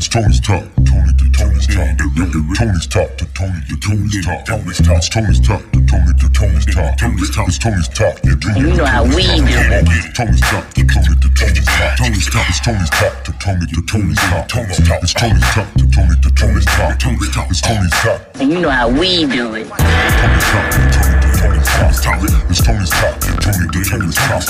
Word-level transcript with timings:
It's 0.00 0.08
Tony's 0.08 0.40
Talk. 0.40 0.64
Tony 0.88 1.12
to 1.12 1.30
Tony's 1.30 1.66
Talk. 1.66 1.98
Tony's 2.56 2.86
Talk 2.86 3.18
to 3.18 3.26
Tony 3.36 3.60
to 3.68 3.76
Tony's 3.84 4.24
Talk. 4.24 4.46
Tony's 4.46 4.78
Talk. 4.80 4.96
It's 4.96 5.08
Tony's 5.10 5.40
Talk 5.40 5.60
to 5.60 5.80
Tony 5.84 6.12
to 6.16 6.30
Tony's 6.32 6.64
Talk. 6.64 6.96
Tony's 6.96 7.30
Talk. 7.36 7.48
It's 7.48 7.58
Tony's 7.58 7.88
Talk. 7.88 8.16
You 8.24 8.72
know 8.72 8.86
how 8.86 9.04
we 9.04 9.28
do 9.28 9.44
it. 9.44 9.84
Tony's 10.16 10.40
Talk 10.40 10.72
to 10.72 10.86
Tony 10.88 11.20
to 11.20 11.28
Tony's 11.36 11.66
Talk. 11.66 11.98
Tony's 11.98 12.30
Talk. 12.30 12.48
It's 12.48 12.60
Tony's 12.60 12.88
Talk 12.88 13.24
to 13.24 13.32
Tony 13.44 13.66
to 13.66 13.82
Tony's 13.84 14.16
Talk. 14.16 14.48
Tony's 14.48 14.88
Talk. 14.88 15.02
It's 15.02 15.12
Tony's 15.12 15.44
Talk 15.52 15.68
to 15.74 15.90
Tony 15.90 16.16
to 16.22 16.30
Tony's 16.32 16.64
Talk. 16.64 16.98
Tony's 16.98 17.30
Talk. 17.34 17.50
It's 17.50 17.60
Tony's 17.60 17.92
Talk. 18.00 18.20
And 18.40 18.50
you 18.50 18.60
know 18.60 18.70
how 18.70 18.88
we 18.88 19.26
do 19.26 19.52
it. 19.52 19.68
Tony's 19.68 20.44
Talk 20.48 20.70
to 20.72 20.78
Tony 20.96 21.20
to 21.20 21.29
Tony's 21.40 21.64
Talk. 22.04 22.20
It's 22.50 22.60
Tony's 22.60 22.90
Talk 22.90 23.16
to 23.20 23.32
Tony 23.40 23.64
to 23.72 23.80
Tony's 23.88 24.14
Talk. 24.14 24.44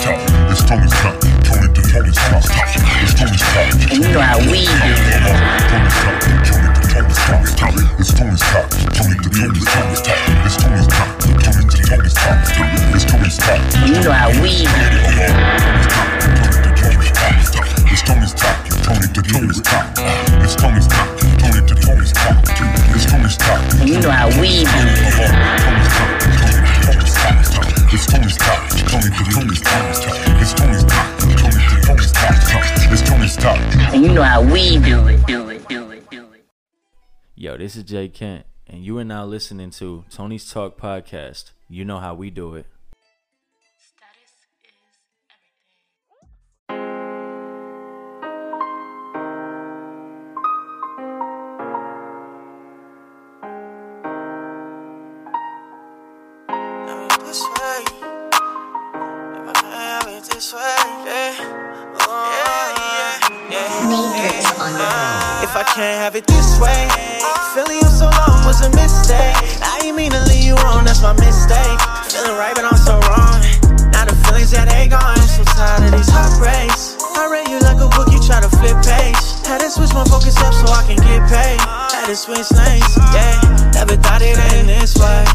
It's 0.51 0.63
Tony's 0.67 0.91
Talk 0.91 1.15
to 1.21 1.31
Tony 1.47 1.71
to 1.71 1.83
Tony's 1.87 2.19
Talk. 2.19 2.43
It's 2.43 3.15
Tony's 3.15 3.47
Talk. 3.47 3.71
And 3.95 4.03
you 4.03 4.11
know 4.11 4.19
how 4.19 4.39
we 4.43 4.67
do. 4.67 4.75
Tony's 5.71 5.95
Talk 6.03 6.19
to 6.19 6.35
Tony 6.51 6.67
to 6.67 6.91
Tony's 6.91 7.55
Talk. 7.55 7.79
It's 7.95 8.11
Tony's 8.11 8.43
Talk 8.43 8.67
to 8.71 8.91
Tony 8.91 9.15
to 9.23 9.31
Tony's 9.31 10.03
Talk. 10.03 10.19
It's 10.43 10.57
Tony's 10.59 10.89
Talk 10.91 11.15
to 11.21 11.31
Tony 11.39 11.60
this 37.61 37.77
is 37.77 37.85
J 37.85 38.09
Kent, 38.09 38.47
and 38.67 38.83
you 38.83 38.97
are 38.97 39.05
now 39.05 39.27
listening 39.27 39.71
to 39.73 40.07
Tony's 40.11 40.51
Talk 40.51 40.81
Podcast. 40.81 41.51
You 41.69 41.85
know 41.85 41.99
how 41.99 42.15
we 42.15 42.31
do 42.31 42.55
it. 42.55 42.65
Status 43.77 44.33
is 44.33 44.47
everything. 44.57 44.79
Have 56.89 57.13
it 57.13 57.21
this 57.21 57.43
way. 57.45 57.85
If 59.37 59.45
I 59.45 59.53
can 59.61 59.71
have 59.71 60.09
it 60.09 60.25
this 60.33 60.49
way, 60.55 60.81
yeah. 61.05 61.37
Oh, 62.09 62.25
yeah, 63.51 63.51
yeah, 63.51 63.69
yeah. 64.79 65.43
If 65.43 65.55
I 65.55 65.63
can't 65.65 66.01
have 66.01 66.17
it 66.17 66.27
this 66.27 66.59
way, 66.59 67.10
feeling 67.55 67.83
you 67.83 67.91
so 67.91 68.07
long 68.07 68.47
was 68.47 68.63
a 68.63 68.71
mistake. 68.79 69.35
I 69.59 69.83
ain't 69.83 69.97
mean 69.97 70.13
to 70.15 70.23
leave 70.31 70.45
you 70.45 70.57
on, 70.71 70.85
that's 70.85 71.03
my 71.03 71.13
mistake. 71.19 71.79
Feeling 72.07 72.39
right, 72.39 72.55
but 72.55 72.63
I'm 72.63 72.79
so 72.79 72.95
wrong. 73.11 73.43
Now 73.91 74.07
the 74.07 74.15
feelings 74.27 74.55
that 74.55 74.71
ain't 74.71 74.95
gone, 74.95 75.19
so 75.27 75.43
tired 75.59 75.83
of 75.83 75.91
these 75.91 76.07
heartbreaks. 76.07 76.95
I 77.19 77.27
read 77.27 77.51
you 77.51 77.59
like 77.67 77.83
a 77.83 77.91
book, 77.91 78.07
you 78.15 78.23
try 78.23 78.39
to 78.39 78.51
flip 78.63 78.79
page. 78.87 79.19
Had 79.43 79.67
to 79.67 79.71
switch 79.71 79.91
my 79.91 80.07
focus 80.07 80.39
up 80.39 80.55
so 80.55 80.71
I 80.71 80.87
can 80.87 80.99
get 81.03 81.27
paid. 81.27 81.59
Had 81.91 82.07
to 82.07 82.15
switch 82.15 82.47
lanes, 82.55 82.87
yeah. 83.11 83.35
Never 83.75 83.99
thought 83.99 84.23
it 84.23 84.39
end 84.55 84.71
this 84.71 84.95
way. 84.95 85.27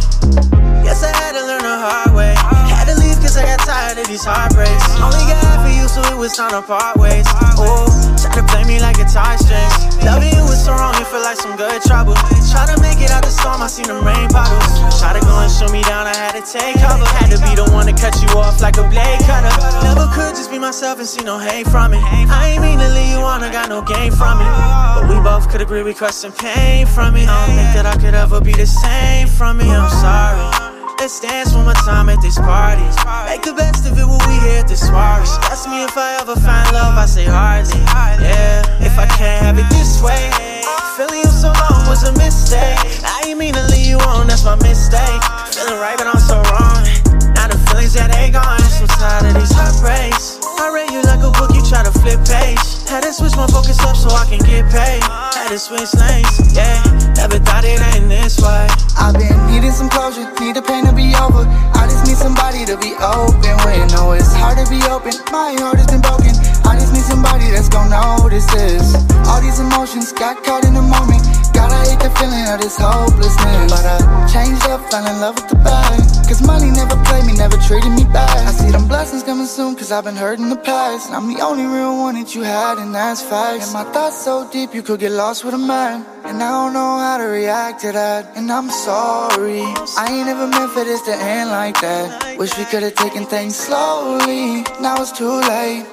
Guess 0.87 1.03
I 1.03 1.11
had 1.11 1.35
to 1.35 1.43
learn 1.43 1.67
the 1.67 1.77
hard 1.83 2.15
way. 2.15 2.31
Had 2.71 2.87
to 2.87 2.95
leave 2.95 3.19
cause 3.19 3.35
I 3.35 3.43
got 3.43 3.59
tired 3.59 3.99
of 3.99 4.07
these 4.07 4.23
heartbreaks. 4.23 4.87
Only 5.03 5.19
got 5.27 5.45
of 5.59 5.67
you, 5.67 5.87
so 5.91 5.99
it 6.07 6.15
was 6.15 6.31
time 6.37 6.55
to 6.55 6.63
part 6.63 6.95
ways. 6.95 7.27
Oh, 7.59 7.91
try 8.15 8.39
to 8.39 8.43
play 8.47 8.63
me 8.63 8.79
like 8.79 9.03
a 9.03 9.05
tie 9.05 9.35
strings. 9.35 9.99
Loving 10.05 10.31
you 10.31 10.34
so 10.65 10.73
wrong, 10.73 10.97
it 10.97 11.05
feel 11.13 11.21
like 11.21 11.37
some 11.37 11.53
good 11.55 11.77
trouble. 11.85 12.17
Try 12.49 12.65
to 12.65 12.81
make 12.81 12.97
it 12.97 13.13
out 13.13 13.21
the 13.21 13.29
storm, 13.29 13.61
I 13.61 13.67
seen 13.69 13.85
them 13.85 14.01
rain 14.01 14.25
bottles. 14.33 14.65
Try 14.97 15.13
to 15.13 15.21
go 15.21 15.37
and 15.37 15.51
shoot 15.51 15.69
me 15.69 15.85
down, 15.85 16.09
I 16.09 16.15
had 16.17 16.33
to 16.33 16.41
take 16.41 16.81
cover. 16.81 17.05
Had 17.21 17.29
to 17.29 17.39
be 17.45 17.53
the 17.53 17.69
one 17.69 17.85
to 17.85 17.93
cut 17.93 18.17
you 18.17 18.33
off 18.33 18.57
like 18.65 18.81
a 18.81 18.85
blade 18.89 19.21
cutter. 19.29 19.53
Never 19.85 20.09
could 20.09 20.33
just 20.33 20.49
be 20.49 20.57
myself 20.57 20.97
and 20.97 21.07
see 21.07 21.23
no 21.23 21.37
hate 21.37 21.69
from 21.69 21.93
it. 21.93 22.01
I 22.01 22.57
ain't 22.57 22.65
mean 22.65 22.79
to 22.81 22.89
leave 22.97 23.13
you 23.13 23.21
on, 23.21 23.45
I 23.45 23.51
got 23.53 23.69
no 23.69 23.85
gain 23.85 24.09
from 24.11 24.41
it. 24.41 24.49
But 24.97 25.05
we 25.05 25.21
both 25.21 25.45
could 25.53 25.61
agree 25.61 25.83
we 25.83 25.93
crushed 25.93 26.25
some 26.25 26.33
pain 26.33 26.87
from 26.87 27.15
it. 27.15 27.29
I 27.29 27.45
don't 27.45 27.55
think 27.55 27.71
that 27.77 27.85
I 27.85 27.95
could 28.01 28.17
ever 28.17 28.41
be 28.41 28.53
the 28.53 28.65
same 28.65 29.27
from 29.27 29.61
it. 29.61 29.69
I'm 29.69 29.85
sorry. 30.01 30.73
Let's 30.97 31.19
dance 31.19 31.53
one 31.53 31.65
more 31.65 31.77
time 31.85 32.09
at 32.09 32.17
this 32.25 32.39
party. 32.41 32.81
Make 33.29 33.43
the 33.45 33.53
best 33.53 33.85
of 33.85 33.93
it 33.93 34.07
when 34.09 34.17
we 34.25 34.35
here 34.41 34.65
at 34.65 34.67
the 34.67 34.75
soiree. 34.75 35.29
Ask 35.53 35.69
me 35.69 35.83
if 35.83 35.93
I 35.95 36.17
ever 36.21 36.33
find 36.33 36.65
love, 36.73 36.97
I 36.97 37.05
say 37.05 37.25
hardly. 37.25 37.77
Yeah, 38.17 38.65
if 38.81 38.97
I 38.97 39.05
can't 39.05 39.45
have 39.45 39.59
it 39.59 39.69
this 39.69 40.01
way. 40.01 40.54
Feeling 40.95 41.19
you 41.19 41.25
so 41.25 41.51
long 41.51 41.89
was 41.89 42.03
a 42.03 42.13
mistake. 42.13 42.79
I 43.03 43.23
ain't 43.27 43.37
mean 43.37 43.53
to 43.53 43.63
leave 43.67 43.85
you 43.85 43.97
on, 43.97 44.27
that's 44.27 44.45
my 44.45 44.55
mistake. 44.55 45.21
Feeling 45.51 45.77
right, 45.81 45.97
but 45.97 46.07
I'm 46.07 46.19
so 46.19 46.35
wrong. 46.35 46.87
Now 47.35 47.49
the 47.49 47.61
feelings 47.67 47.95
that 47.95 48.15
ain't 48.15 48.31
gone, 48.31 48.61
so 48.61 48.85
tired 48.87 49.25
of 49.25 49.33
these 49.33 49.51
heartbreaks. 49.51 50.44
I 50.59 50.71
read 50.71 50.91
you 50.91 51.01
like 51.03 51.19
a 51.19 51.31
book, 51.35 51.51
you 51.51 51.63
try 51.65 51.83
to 51.83 51.91
flip 51.91 52.23
page. 52.23 52.61
Had 52.87 53.03
to 53.03 53.11
switch 53.11 53.35
my 53.35 53.47
focus 53.47 53.79
up 53.83 53.95
so 53.95 54.09
I 54.15 54.25
can 54.25 54.39
get 54.39 54.69
paid. 54.71 55.03
Had 55.03 55.49
to 55.49 55.59
switch 55.59 55.91
lanes, 55.99 56.55
yeah. 56.55 56.79
Never 57.15 57.39
thought 57.39 57.65
it 57.65 57.81
ain't 57.93 58.07
this 58.07 58.39
way. 58.39 58.67
I've 58.95 59.15
been 59.15 59.35
needing 59.51 59.71
some 59.71 59.89
closure, 59.89 60.23
need 60.39 60.55
the 60.55 60.61
pain 60.61 60.85
to 60.85 60.93
be 60.93 61.11
over. 61.19 61.43
I 61.75 61.87
just 61.91 62.07
need 62.07 62.15
somebody 62.15 62.63
to 62.65 62.77
be 62.77 62.95
open 63.03 63.55
when 63.67 63.83
with. 63.83 63.93
know 63.93 64.15
it's 64.15 64.31
hard 64.33 64.55
to 64.61 64.65
be 64.71 64.79
open. 64.87 65.13
My 65.31 65.55
heart 65.59 65.77
has 65.77 65.87
been 65.91 66.01
broken. 66.01 66.31
I 66.63 66.79
just 66.79 66.95
need 66.95 67.03
somebody 67.03 67.51
that's 67.51 67.67
gonna 67.67 67.91
notice 67.91 68.47
this. 68.55 68.95
All 69.27 69.41
these 69.41 69.59
emotions 69.59 70.11
got 70.13 70.43
caught 70.43 70.63
in 70.63 70.73
the 70.73 70.85
moment. 70.85 71.23
Gotta 71.51 71.75
hate 71.83 71.99
the 71.99 72.11
feeling 72.15 72.47
of 72.47 72.61
this 72.63 72.77
hopelessness. 72.79 73.71
But 73.71 73.83
I 73.83 74.14
changed 74.35 74.67
up, 74.67 74.81
fell 74.91 75.05
in 75.07 75.17
love 75.23 75.35
with 75.39 75.47
the 75.47 75.59
bag. 75.63 75.99
Cause 76.27 76.41
money 76.41 76.69
never 76.71 76.97
played 77.07 77.25
me, 77.25 77.33
never 77.33 77.57
treated 77.67 77.93
me 77.99 78.03
bad. 78.11 78.47
I 78.49 78.51
see 78.51 78.71
them 78.71 78.87
blessings 78.87 79.23
coming 79.23 79.45
soon, 79.45 79.75
cause 79.75 79.91
I've 79.91 80.03
been 80.03 80.19
hurt 80.23 80.39
in 80.39 80.49
the 80.49 80.61
past. 80.71 81.07
And 81.07 81.15
I'm 81.15 81.27
the 81.33 81.39
only 81.41 81.65
real 81.65 81.95
one 82.05 82.15
that 82.19 82.35
you 82.35 82.41
had, 82.41 82.77
and 82.77 82.93
that's 82.93 83.21
facts. 83.21 83.65
And 83.65 83.73
my 83.79 83.85
thoughts 83.93 84.17
so 84.25 84.33
deep, 84.51 84.73
you 84.73 84.83
could 84.83 84.99
get 84.99 85.11
lost 85.11 85.45
with 85.45 85.53
a 85.53 85.63
man. 85.75 86.05
And 86.25 86.43
I 86.43 86.49
don't 86.57 86.73
know 86.73 86.97
how 87.05 87.17
to 87.17 87.27
react 87.39 87.81
to 87.81 87.91
that. 87.91 88.35
And 88.35 88.51
I'm 88.51 88.69
sorry. 88.69 89.63
I 90.01 90.05
ain't 90.11 90.27
ever 90.27 90.47
meant 90.47 90.71
for 90.71 90.83
this 90.83 91.01
to 91.03 91.15
end 91.15 91.49
like 91.51 91.79
that. 91.81 92.37
Wish 92.37 92.57
we 92.57 92.65
could've 92.65 92.95
taken 92.95 93.25
things 93.25 93.55
slowly. 93.55 94.63
Now 94.81 94.95
it's 94.99 95.11
too 95.11 95.39
late. 95.53 95.85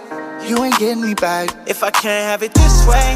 You 0.49 0.65
ain't 0.65 0.79
getting 0.79 1.05
me 1.05 1.15
back. 1.15 1.51
If 1.69 1.85
I 1.85 1.91
can't 1.91 2.27
have 2.31 2.43
it 2.43 2.53
this 2.55 2.87
way, 2.89 3.15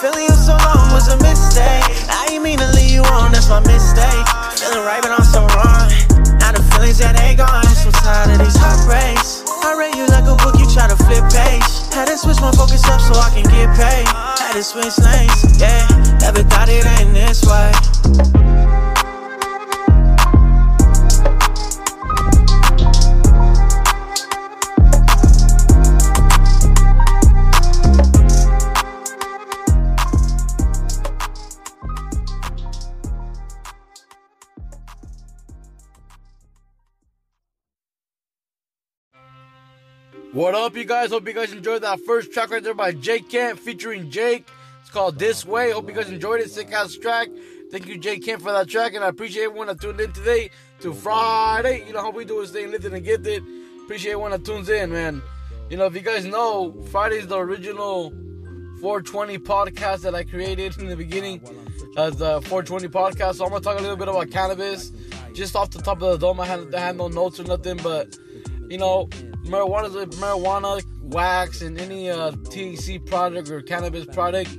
feeling 0.00 0.26
you 0.30 0.36
so 0.36 0.54
long 0.66 0.92
was 0.92 1.08
a 1.08 1.16
mistake. 1.18 1.82
I 2.10 2.28
ain't 2.30 2.44
mean 2.44 2.58
to 2.58 2.70
leave 2.76 2.90
you 2.90 3.02
on, 3.02 3.32
that's 3.32 3.48
my 3.48 3.60
mistake. 3.60 4.21
Feeling 4.62 4.86
right, 4.86 5.02
but 5.02 5.10
I'm 5.10 5.26
so 5.26 5.42
wrong. 5.58 5.90
Now 6.38 6.54
the 6.54 6.62
feelings 6.70 7.02
that 7.02 7.18
ain't 7.18 7.42
gone, 7.42 7.66
so 7.74 7.90
tired 7.90 8.30
of 8.30 8.38
these 8.38 8.54
heartbreaks. 8.54 9.42
I 9.66 9.74
read 9.74 9.98
you 9.98 10.06
like 10.06 10.22
a 10.30 10.38
book, 10.38 10.54
you 10.54 10.70
try 10.70 10.86
to 10.86 10.94
flip 11.02 11.26
page. 11.34 11.66
Had 11.90 12.06
to 12.06 12.14
switch 12.14 12.38
my 12.38 12.54
focus 12.54 12.86
up 12.86 13.02
so 13.02 13.18
I 13.18 13.34
can 13.34 13.42
get 13.50 13.74
paid. 13.74 14.06
Had 14.06 14.54
to 14.54 14.62
switch 14.62 14.94
lanes, 15.02 15.51
up, 40.62 40.76
you 40.76 40.84
guys? 40.84 41.10
Hope 41.10 41.26
you 41.26 41.32
guys 41.32 41.52
enjoyed 41.52 41.82
that 41.82 41.98
first 42.06 42.32
track 42.32 42.50
right 42.50 42.62
there 42.62 42.72
by 42.72 42.92
J 42.92 43.18
Kent 43.18 43.58
featuring 43.58 44.10
Jake. 44.10 44.46
It's 44.80 44.90
called 44.90 45.18
This 45.18 45.44
Way. 45.44 45.72
Hope 45.72 45.88
you 45.88 45.94
guys 45.94 46.08
enjoyed 46.08 46.40
it. 46.40 46.52
Sick 46.52 46.70
ass 46.70 46.94
track. 46.94 47.28
Thank 47.72 47.88
you, 47.88 47.98
J 47.98 48.20
Kent, 48.20 48.42
for 48.42 48.52
that 48.52 48.68
track, 48.68 48.94
and 48.94 49.02
I 49.02 49.08
appreciate 49.08 49.44
everyone 49.44 49.66
that 49.66 49.80
tuned 49.80 50.00
in 50.00 50.12
today 50.12 50.50
to 50.80 50.92
Fryday. 50.92 51.84
You 51.84 51.92
know 51.92 52.00
how 52.00 52.10
we 52.10 52.24
do 52.24 52.40
is 52.40 52.50
staying 52.50 52.70
lifted 52.70 52.94
and 52.94 53.04
get 53.04 53.26
it. 53.26 53.42
Appreciate 53.82 54.12
everyone 54.12 54.30
that 54.30 54.44
tunes 54.44 54.68
in, 54.68 54.92
man. 54.92 55.20
You 55.68 55.78
know, 55.78 55.86
if 55.86 55.96
you 55.96 56.00
guys 56.00 56.24
know, 56.24 56.70
Fryday's 56.92 57.26
the 57.26 57.38
original 57.38 58.10
420 58.80 59.38
podcast 59.38 60.02
that 60.02 60.14
I 60.14 60.22
created 60.22 60.78
in 60.78 60.86
the 60.86 60.96
beginning 60.96 61.40
as 61.96 62.16
the 62.16 62.40
420 62.42 62.86
podcast. 62.86 63.36
So 63.36 63.46
I'm 63.46 63.50
gonna 63.50 63.64
talk 63.64 63.80
a 63.80 63.82
little 63.82 63.96
bit 63.96 64.06
about 64.06 64.30
cannabis, 64.30 64.92
just 65.34 65.56
off 65.56 65.70
the 65.70 65.82
top 65.82 66.00
of 66.02 66.12
the 66.12 66.24
dome. 66.24 66.38
I 66.38 66.46
had, 66.46 66.72
I 66.72 66.78
had 66.78 66.96
no 66.96 67.08
notes 67.08 67.40
or 67.40 67.44
nothing, 67.44 67.78
but 67.78 68.16
you 68.72 68.78
know, 68.78 69.04
marijuana, 69.44 69.90
marijuana, 70.14 70.82
wax, 71.02 71.60
and 71.60 71.78
any 71.78 72.08
uh, 72.08 72.30
THC 72.30 73.04
product 73.04 73.50
or 73.50 73.60
cannabis 73.60 74.06
product 74.06 74.50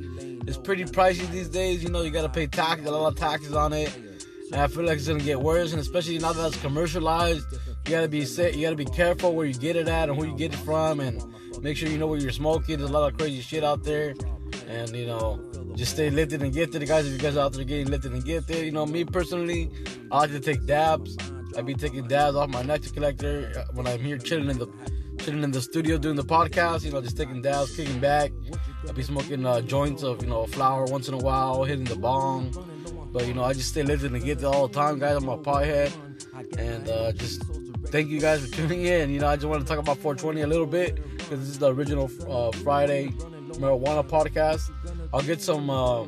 is 0.47 0.55
pretty 0.55 0.83
pricey 0.85 1.27
these 1.31 1.49
days. 1.49 1.81
You 1.81 1.89
know, 1.89 2.03
you 2.03 2.11
gotta 2.11 2.29
pay 2.29 2.45
tax, 2.45 2.85
a 2.85 2.91
lot 2.91 3.11
of 3.11 3.17
taxes 3.17 3.55
on 3.55 3.73
it. 3.73 3.91
And 4.51 4.61
I 4.61 4.67
feel 4.67 4.83
like 4.83 4.97
it's 4.97 5.07
gonna 5.07 5.19
get 5.19 5.41
worse, 5.41 5.71
and 5.71 5.81
especially 5.81 6.19
now 6.19 6.31
that 6.31 6.45
it's 6.45 6.61
commercialized, 6.61 7.43
you 7.51 7.91
gotta 7.91 8.07
be 8.07 8.23
sa- 8.23 8.43
you 8.43 8.61
gotta 8.61 8.75
be 8.75 8.85
careful 8.85 9.33
where 9.33 9.47
you 9.47 9.55
get 9.55 9.75
it 9.75 9.87
at 9.87 10.09
and 10.09 10.17
who 10.19 10.27
you 10.27 10.37
get 10.37 10.53
it 10.53 10.57
from, 10.57 10.99
and 10.99 11.19
make 11.63 11.75
sure 11.75 11.89
you 11.89 11.97
know 11.97 12.05
what 12.05 12.21
you're 12.21 12.31
smoking. 12.31 12.77
There's 12.77 12.91
a 12.91 12.93
lot 12.93 13.11
of 13.11 13.17
crazy 13.17 13.41
shit 13.41 13.63
out 13.63 13.83
there. 13.83 14.13
And 14.67 14.95
you 14.95 15.07
know, 15.07 15.43
just 15.75 15.93
stay 15.93 16.11
lifted 16.11 16.43
and 16.43 16.53
gifted, 16.53 16.87
guys. 16.87 17.07
If 17.07 17.13
you 17.13 17.17
guys 17.17 17.35
are 17.35 17.45
out 17.45 17.53
there 17.53 17.63
getting 17.63 17.87
lifted 17.87 18.11
and 18.11 18.23
gifted, 18.23 18.63
you 18.63 18.71
know, 18.71 18.85
me 18.85 19.05
personally, 19.05 19.71
I 20.11 20.19
like 20.19 20.29
to 20.29 20.39
take 20.39 20.67
dabs. 20.67 21.17
I 21.57 21.61
be 21.61 21.73
taking 21.73 22.07
dabs 22.07 22.35
off 22.35 22.49
my 22.49 22.63
nectar 22.63 22.89
collector 22.89 23.65
when 23.73 23.87
I'm 23.87 23.99
here 23.99 24.17
chilling 24.17 24.49
in 24.49 24.57
the 24.57 24.67
chilling 25.19 25.43
in 25.43 25.51
the 25.51 25.61
studio 25.61 25.97
doing 25.97 26.15
the 26.15 26.23
podcast. 26.23 26.83
You 26.83 26.91
know, 26.91 27.01
just 27.01 27.17
taking 27.17 27.41
dabs, 27.41 27.75
kicking 27.75 27.99
back. 27.99 28.31
I 28.87 28.91
be 28.91 29.03
smoking 29.03 29.45
uh, 29.45 29.61
joints 29.61 30.03
of 30.03 30.21
you 30.21 30.29
know 30.29 30.45
flower 30.47 30.85
once 30.85 31.07
in 31.07 31.13
a 31.13 31.17
while, 31.17 31.63
hitting 31.63 31.85
the 31.85 31.95
bong. 31.95 32.51
But 33.11 33.27
you 33.27 33.33
know, 33.33 33.43
I 33.43 33.53
just 33.53 33.69
stay 33.69 33.83
lifted 33.83 34.11
and 34.11 34.23
gifted 34.23 34.45
all 34.45 34.67
the 34.67 34.73
time, 34.73 34.99
guys. 34.99 35.17
I'm 35.17 35.29
a 35.29 35.37
pothead, 35.37 35.93
and 36.57 36.89
uh, 36.89 37.11
just 37.11 37.43
thank 37.87 38.09
you 38.09 38.19
guys 38.19 38.45
for 38.45 38.55
tuning 38.55 38.85
in. 38.85 39.11
You 39.11 39.19
know, 39.19 39.27
I 39.27 39.35
just 39.35 39.47
want 39.47 39.61
to 39.61 39.67
talk 39.67 39.79
about 39.79 39.97
420 39.97 40.41
a 40.41 40.47
little 40.47 40.65
bit 40.65 40.95
because 41.17 41.39
this 41.39 41.49
is 41.49 41.59
the 41.59 41.73
original 41.73 42.09
uh, 42.27 42.51
Friday 42.63 43.13
marijuana 43.59 44.07
podcast. 44.07 44.71
I'll 45.13 45.21
get 45.21 45.41
some 45.41 45.69
uh, 45.69 46.05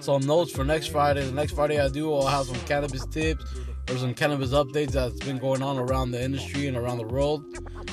some 0.00 0.22
notes 0.22 0.52
for 0.52 0.64
next 0.64 0.86
Friday. 0.86 1.24
The 1.24 1.32
next 1.32 1.52
Friday 1.52 1.78
I 1.78 1.88
do, 1.88 2.14
I'll 2.14 2.26
have 2.26 2.46
some 2.46 2.58
cannabis 2.60 3.04
tips 3.06 3.44
or 3.90 3.96
some 3.96 4.14
cannabis 4.14 4.50
updates 4.50 4.92
that's 4.92 5.18
been 5.20 5.38
going 5.38 5.62
on 5.62 5.78
around 5.78 6.10
the 6.10 6.22
industry 6.22 6.66
and 6.66 6.76
around 6.76 6.98
the 6.98 7.06
world. 7.06 7.44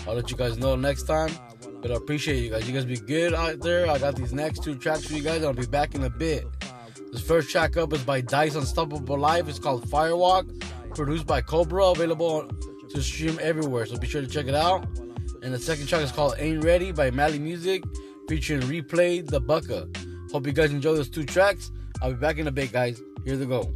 I'll 0.08 0.16
let 0.16 0.30
you 0.30 0.38
guys 0.38 0.58
know 0.58 0.76
next 0.76 1.04
time. 1.04 1.32
But 1.82 1.92
I 1.92 1.96
appreciate 1.96 2.44
you 2.44 2.50
guys. 2.50 2.68
You 2.68 2.74
guys 2.74 2.86
be 2.86 2.98
good 2.98 3.34
out 3.34 3.60
there. 3.60 3.88
I 3.90 4.00
got 4.00 4.16
these 4.16 4.34
next 4.34 4.64
two 4.64 4.76
tracks 4.76 5.06
for 5.06 5.14
you 5.14 5.22
guys. 5.22 5.44
I'll 5.44 5.54
be 5.54 5.68
back 5.68 5.94
in 5.94 6.04
a 6.04 6.10
bit. 6.10 6.46
This 7.12 7.22
first 7.22 7.50
track 7.50 7.78
up 7.78 7.94
is 7.94 8.04
by 8.04 8.22
Dice 8.22 8.56
Unstoppable 8.56 9.20
Life. 9.20 9.48
It's 9.48 9.60
called 9.60 9.88
Firewalk, 9.88 10.96
produced 10.96 11.28
by 11.28 11.42
Kobra, 11.42 11.96
available 11.96 12.50
to 12.90 13.02
stream 13.04 13.38
everywhere. 13.42 13.86
So 13.86 13.98
be 13.98 14.08
sure 14.08 14.22
to 14.22 14.28
check 14.28 14.48
it 14.48 14.56
out. 14.56 14.88
And 15.44 15.54
the 15.54 15.60
second 15.60 15.88
track 15.88 16.02
is 16.02 16.12
called 16.12 16.34
Ain't 16.40 16.64
Ready 16.64 16.92
by 16.92 17.12
Mally 17.12 17.38
Muzik, 17.38 17.84
featuring 18.28 18.62
ReePlay 18.62 19.28
Tha 19.28 19.40
Bucka. 19.40 20.32
Hope 20.32 20.48
you 20.48 20.54
guys 20.54 20.72
enjoy 20.72 20.96
those 20.96 21.10
two 21.10 21.24
tracks. 21.24 21.72
I'll 22.02 22.14
be 22.14 22.18
back 22.18 22.40
in 22.40 22.48
a 22.48 22.52
bit, 22.52 22.72
guys. 22.72 23.00
Here 23.26 23.38
they 23.38 23.46
go. 23.46 23.72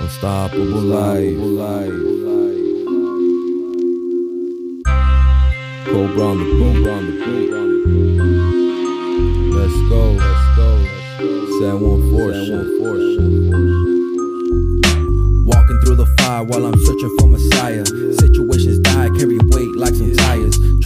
Unstoppable 0.00 0.82
life. 0.82 1.32
Kobra 5.86 6.24
on 6.26 6.36
the 6.36 6.44
beat. 6.44 6.86
on 6.86 7.02
the 7.06 7.12
beat. 7.24 7.50
Let's 9.54 9.78
go. 9.88 10.02
Let's 10.12 10.46
go. 10.56 10.68
Set 11.58 11.74
one 11.80 12.02
four. 12.10 12.30
Walking 15.46 15.78
through 15.80 15.96
the 15.96 16.04
fire 16.18 16.44
while 16.44 16.66
I'm 16.66 16.78
searching 16.84 17.12
for 17.18 17.26
Messiah. 17.26 17.86
Situations 17.86 18.80
die, 18.80 19.08
carry 19.18 19.38
weight 19.38 19.74
like 19.76 19.94
some 19.94 20.14
tires. 20.14 20.79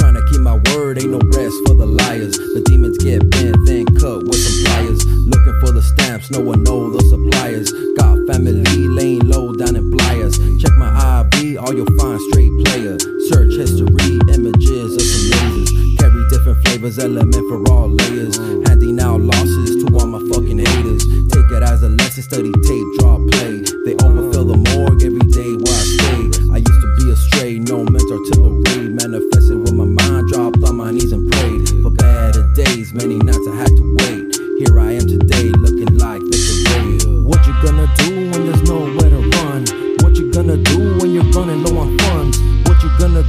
My 0.45 0.61
word, 0.77 1.01
ain't 1.01 1.09
no 1.11 1.25
rest 1.33 1.57
for 1.65 1.73
the 1.73 1.87
liars. 1.87 2.37
The 2.37 2.61
demons 2.69 2.99
get 2.99 3.25
bent, 3.31 3.57
then 3.65 3.89
cut 3.97 4.29
with 4.29 4.37
some 4.37 4.61
pliers. 4.69 5.01
Looking 5.25 5.57
for 5.65 5.73
the 5.73 5.81
stamps, 5.81 6.31
no 6.31 6.41
one 6.41 6.63
know 6.63 6.93
the 6.93 7.01
suppliers. 7.09 7.73
Got 7.97 8.29
family 8.29 8.61
laying 8.93 9.25
low 9.25 9.57
down 9.57 9.75
in 9.75 9.89
Pliers. 9.97 10.37
Check 10.61 10.77
my 10.77 10.93
IB, 11.25 11.57
all 11.57 11.73
you'll 11.73 11.89
find 11.97 12.21
straight 12.29 12.53
player. 12.61 13.01
Search 13.33 13.57
history, 13.57 14.21
images 14.37 14.93
of 14.93 15.01
some 15.01 15.27
lasers. 15.33 15.73
Carry 15.97 16.23
different 16.29 16.61
flavors, 16.69 16.99
element 16.99 17.45
for 17.49 17.65
all 17.73 17.89
layers. 17.89 18.37
Handing 18.69 19.01
out 19.01 19.25
losses 19.25 19.81
to 19.81 19.97
all 19.97 20.07
my 20.07 20.21
fucking 20.29 20.61
haters. 20.61 21.09
Take 21.33 21.49
it 21.57 21.65
as 21.65 21.83
a 21.83 21.89
lesson, 21.89 22.23
study 22.23 22.53
tape, 22.69 22.89
draw 23.01 23.17
play. 23.33 23.65
They 23.89 23.97
overfill 24.05 24.45
the 24.45 24.61
morgue 24.61 25.01
every 25.09 25.25
day 25.33 25.53
where 25.57 25.73
I 25.73 25.85
stay. 25.97 26.23
I 26.53 26.59
used 26.61 26.81
to 26.85 26.89
be 27.01 27.05
astray, 27.17 27.59
no 27.59 27.81
mentor 27.85 28.21
mental 28.21 28.45
artillery. 28.45 28.89
Manifested 28.95 29.59
with 29.59 29.74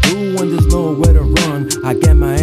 do 0.05 0.35
when 0.35 0.49
there's 0.49 0.67
nowhere 0.67 1.13
to 1.13 1.21
run? 1.21 1.69
I 1.83 1.93
get 1.93 2.15
my 2.15 2.34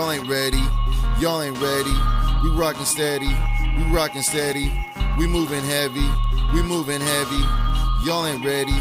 Y'all 0.00 0.12
ain't 0.12 0.28
ready. 0.30 0.62
Y'all 1.20 1.42
ain't 1.42 1.60
ready. 1.60 1.92
We 2.42 2.48
rockin' 2.56 2.86
steady. 2.86 3.28
We 3.76 3.84
rockin' 3.92 4.22
steady. 4.22 4.72
We 5.18 5.26
moving 5.26 5.62
heavy. 5.62 6.08
We 6.54 6.62
moving 6.62 7.02
heavy. 7.02 7.44
Y'all 8.06 8.24
ain't 8.24 8.42
ready. 8.42 8.72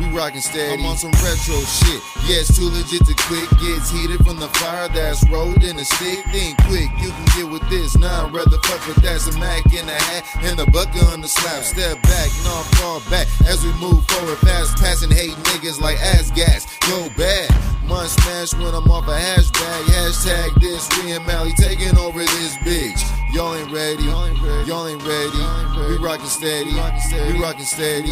We 0.00 0.06
rockin' 0.16 0.40
steady. 0.40 0.82
I'm 0.82 0.88
on 0.88 0.96
some 0.96 1.10
retro 1.10 1.60
shit. 1.60 2.02
Yeah, 2.28 2.38
it's 2.38 2.56
too 2.56 2.70
legit 2.70 3.04
to 3.06 3.14
quit. 3.26 3.50
Gets 3.58 3.90
heated 3.90 4.24
from 4.24 4.38
the 4.38 4.48
fire 4.62 4.88
that's 4.88 5.28
rolled 5.28 5.62
in 5.64 5.76
the 5.76 5.84
stick. 5.84 6.22
Then 6.32 6.54
quick, 6.70 6.88
you 7.02 7.10
can 7.10 7.26
get 7.34 7.50
with 7.50 7.68
this. 7.68 7.98
Nah, 7.98 8.26
I'd 8.26 8.32
rather 8.32 8.58
fuck 8.62 8.86
with 8.86 9.02
that. 9.02 9.20
Some 9.20 9.40
Mac 9.40 9.66
in 9.74 9.88
a 9.88 9.92
hat 9.92 10.24
and 10.42 10.60
a 10.60 10.66
bucket 10.70 11.02
on 11.12 11.20
the 11.20 11.28
slab. 11.28 11.64
Step 11.64 12.00
back, 12.02 12.30
no 12.44 12.62
fall 12.78 13.02
back 13.10 13.26
as 13.46 13.64
we 13.64 13.72
move 13.82 14.06
forward 14.06 14.38
fast. 14.38 14.76
Passing 14.78 15.10
hate 15.10 15.34
niggas 15.50 15.80
like 15.80 15.98
ass 15.98 16.30
gas. 16.30 16.66
Go 16.88 17.10
bad. 17.18 17.50
Munch 17.88 18.10
smash 18.10 18.54
when 18.54 18.72
I'm 18.72 18.88
off 18.88 19.08
a 19.08 19.18
hash 19.18 19.50
bag. 19.50 19.84
Hashtag 19.90 20.60
this, 20.60 20.88
we 21.02 21.10
and 21.12 21.26
Mally 21.26 21.52
taking 21.58 21.98
over 21.98 22.20
this 22.20 22.56
bitch. 22.58 23.02
Y'all 23.34 23.56
ain't 23.56 23.72
ready. 23.72 24.04
Y'all 24.04 24.86
ain't 24.86 25.02
ready. 25.02 25.42
We 25.90 25.98
rockin' 25.98 26.26
steady. 26.26 26.70
We 26.70 27.40
rockin' 27.40 27.64
steady. 27.64 28.10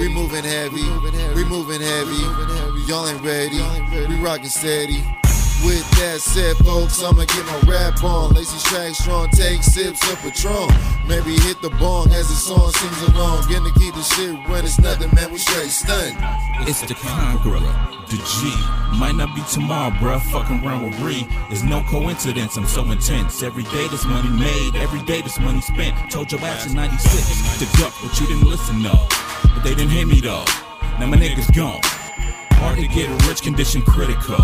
We 0.00 0.08
moving 0.08 0.44
heavy. 0.44 0.88
We 1.34 1.44
moving 1.44 1.82
heavy. 1.82 2.22
Y'all 2.88 3.06
ain't 3.06 3.20
ready. 3.22 3.49
We 3.50 4.16
rockin' 4.22 4.48
steady. 4.48 5.02
With 5.66 5.84
that 5.98 6.20
said, 6.20 6.56
folks, 6.58 7.02
I'ma 7.02 7.24
get 7.24 7.44
my 7.46 7.58
rap 7.66 8.02
on. 8.04 8.32
Lazy 8.32 8.56
track 8.68 8.94
strong, 8.94 9.28
take 9.30 9.64
sips 9.64 10.00
of 10.08 10.18
Patron. 10.22 10.70
Maybe 11.08 11.34
hit 11.34 11.60
the 11.60 11.70
bong 11.70 12.12
as 12.12 12.28
the 12.28 12.34
song 12.34 12.70
sings 12.70 13.02
along. 13.10 13.42
To 13.48 13.72
keep 13.78 13.92
the 13.92 14.02
shit 14.02 14.48
when 14.48 14.64
it's 14.64 14.78
nothing, 14.78 15.12
man. 15.16 15.32
We 15.32 15.38
straight 15.38 15.68
stunned. 15.68 16.16
It's 16.68 16.80
the 16.80 16.94
conqueror, 16.94 17.58
the 18.06 18.16
G. 18.22 18.54
Might 18.98 19.16
not 19.16 19.34
be 19.34 19.42
tomorrow, 19.50 19.90
bruh. 19.90 20.22
Fucking 20.30 20.64
around 20.64 20.84
with 20.84 21.00
Ree. 21.00 21.26
It's 21.50 21.64
no 21.64 21.82
coincidence, 21.82 22.56
I'm 22.56 22.66
so 22.66 22.88
intense. 22.90 23.42
Every 23.42 23.64
day 23.64 23.88
this 23.88 24.04
money 24.06 24.30
made, 24.30 24.76
every 24.76 25.02
day 25.02 25.22
this 25.22 25.40
money 25.40 25.60
spent. 25.60 26.10
Told 26.10 26.30
your 26.30 26.40
ass 26.42 26.66
in 26.66 26.74
96 26.74 27.58
to 27.58 27.78
duck, 27.82 27.92
but 28.00 28.18
you 28.20 28.28
didn't 28.28 28.48
listen, 28.48 28.82
though. 28.82 29.08
But 29.42 29.64
they 29.64 29.74
didn't 29.74 29.90
hit 29.90 30.06
me, 30.06 30.20
though. 30.20 30.44
Now 31.00 31.06
my 31.06 31.16
niggas 31.16 31.52
gone. 31.54 31.80
Hard 32.60 32.78
to 32.78 32.86
get 32.88 33.08
rich, 33.26 33.42
condition 33.42 33.82
critical. 33.82 34.36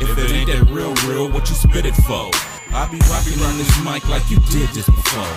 If 0.00 0.18
it 0.18 0.30
ain't 0.30 0.48
that 0.48 0.68
real, 0.70 0.94
real, 1.08 1.30
what 1.30 1.48
you 1.48 1.56
spit 1.56 1.86
it 1.86 1.96
for? 2.04 2.28
I 2.76 2.86
be 2.92 2.98
rocking 3.08 3.40
on 3.40 3.56
this 3.56 3.72
mic 3.84 4.06
like 4.08 4.28
you 4.30 4.38
did 4.52 4.68
this 4.70 4.84
before. 4.84 5.34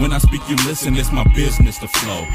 When 0.00 0.12
I 0.12 0.18
speak, 0.18 0.42
you 0.48 0.56
listen, 0.66 0.94
it's 0.96 1.10
my 1.10 1.24
business 1.32 1.78
to 1.78 1.88
flow. 1.88 2.26